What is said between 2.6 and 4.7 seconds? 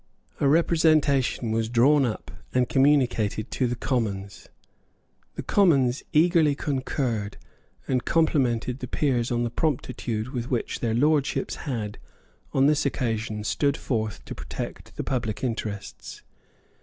communicated to the Commons.